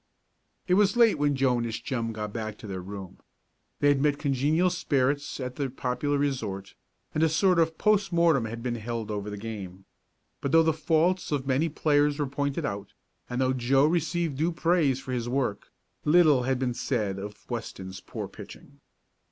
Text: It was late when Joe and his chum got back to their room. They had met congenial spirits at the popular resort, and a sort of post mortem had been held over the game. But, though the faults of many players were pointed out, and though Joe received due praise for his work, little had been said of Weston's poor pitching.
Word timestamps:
It 0.67 0.73
was 0.73 0.97
late 0.97 1.19
when 1.19 1.35
Joe 1.35 1.57
and 1.57 1.65
his 1.67 1.79
chum 1.79 2.11
got 2.11 2.33
back 2.33 2.57
to 2.57 2.65
their 2.65 2.81
room. 2.81 3.19
They 3.81 3.89
had 3.89 4.01
met 4.01 4.17
congenial 4.17 4.71
spirits 4.71 5.39
at 5.39 5.57
the 5.57 5.69
popular 5.69 6.17
resort, 6.17 6.73
and 7.13 7.21
a 7.21 7.29
sort 7.29 7.59
of 7.59 7.77
post 7.77 8.11
mortem 8.11 8.45
had 8.45 8.63
been 8.63 8.73
held 8.77 9.11
over 9.11 9.29
the 9.29 9.37
game. 9.37 9.85
But, 10.41 10.53
though 10.53 10.63
the 10.63 10.73
faults 10.73 11.31
of 11.31 11.45
many 11.45 11.69
players 11.69 12.17
were 12.17 12.25
pointed 12.25 12.65
out, 12.65 12.93
and 13.29 13.39
though 13.39 13.53
Joe 13.53 13.85
received 13.85 14.39
due 14.39 14.51
praise 14.51 14.99
for 14.99 15.11
his 15.11 15.29
work, 15.29 15.71
little 16.03 16.41
had 16.49 16.57
been 16.57 16.73
said 16.73 17.19
of 17.19 17.47
Weston's 17.47 17.99
poor 17.99 18.27
pitching. 18.27 18.79